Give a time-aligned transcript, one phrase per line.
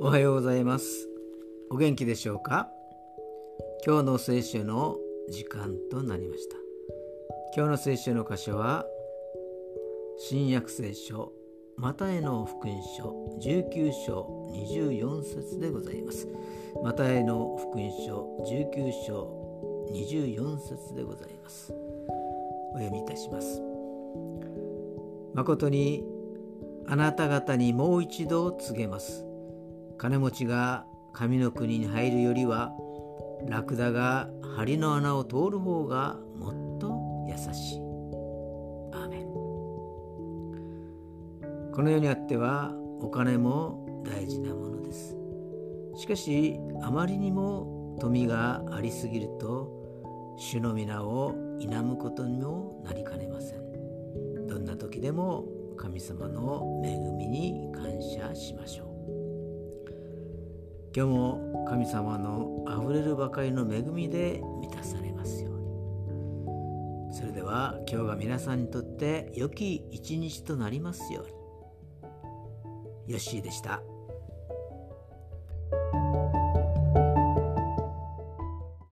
[0.00, 1.08] おはようございます。
[1.70, 2.70] お元気でしょうか？
[3.84, 4.96] 今日の聖書の
[5.28, 6.56] 時間となりました。
[7.56, 8.86] 今日の聖書の箇所は
[10.18, 11.32] 新約聖書
[11.76, 13.12] マタイの福音書
[13.42, 16.28] 19章24節でございます。
[16.84, 21.74] マタイの福音書19章24節でございます。
[22.72, 23.60] お読みいたします。
[25.34, 26.04] 誠に
[26.86, 29.27] あなた方にもう一度告げます。
[29.98, 32.72] 金持ちが神の国に入るよりは
[33.48, 37.80] ラクダが針の穴を通る方がもっと優しい。
[38.92, 39.24] アーメン
[41.72, 45.16] この世にあってはお金も大事なものです。
[45.96, 54.46] しかしあまりにも富がありすぎると主の皆を否むことにもなりかねません。
[54.46, 55.44] どんな時でも
[55.76, 57.27] 神様の恵み
[60.98, 65.60] 今日も神様のあふれるばかりの恵みで満たされますよう
[67.10, 71.26] にそれでは今日が皆さんにとって良き一日となりますよう
[73.06, 73.80] にヨッシーでした。